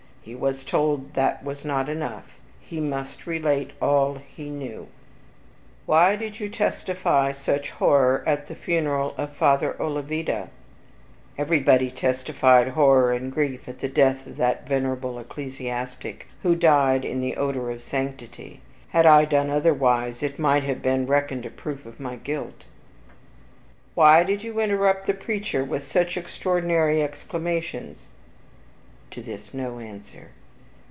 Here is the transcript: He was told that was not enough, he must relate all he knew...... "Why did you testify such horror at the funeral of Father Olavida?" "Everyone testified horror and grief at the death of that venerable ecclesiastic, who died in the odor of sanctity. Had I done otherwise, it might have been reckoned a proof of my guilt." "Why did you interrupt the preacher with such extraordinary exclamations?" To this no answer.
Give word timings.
He 0.23 0.35
was 0.35 0.63
told 0.63 1.15
that 1.15 1.43
was 1.43 1.65
not 1.65 1.89
enough, 1.89 2.33
he 2.59 2.79
must 2.79 3.25
relate 3.25 3.71
all 3.81 4.17
he 4.35 4.51
knew...... 4.51 4.87
"Why 5.87 6.15
did 6.15 6.39
you 6.39 6.47
testify 6.47 7.31
such 7.31 7.71
horror 7.71 8.23
at 8.27 8.45
the 8.45 8.53
funeral 8.53 9.15
of 9.17 9.35
Father 9.35 9.75
Olavida?" 9.79 10.49
"Everyone 11.39 11.89
testified 11.89 12.67
horror 12.67 13.11
and 13.13 13.31
grief 13.31 13.67
at 13.67 13.79
the 13.79 13.89
death 13.89 14.27
of 14.27 14.37
that 14.37 14.67
venerable 14.67 15.17
ecclesiastic, 15.17 16.27
who 16.43 16.53
died 16.53 17.03
in 17.03 17.19
the 17.19 17.35
odor 17.35 17.71
of 17.71 17.81
sanctity. 17.81 18.61
Had 18.89 19.07
I 19.07 19.25
done 19.25 19.49
otherwise, 19.49 20.21
it 20.21 20.37
might 20.37 20.61
have 20.65 20.83
been 20.83 21.07
reckoned 21.07 21.47
a 21.47 21.49
proof 21.49 21.87
of 21.87 21.99
my 21.99 22.15
guilt." 22.17 22.65
"Why 23.95 24.23
did 24.23 24.43
you 24.43 24.59
interrupt 24.59 25.07
the 25.07 25.15
preacher 25.15 25.63
with 25.63 25.81
such 25.83 26.15
extraordinary 26.15 27.01
exclamations?" 27.01 28.05
To 29.11 29.21
this 29.21 29.53
no 29.53 29.79
answer. 29.79 30.29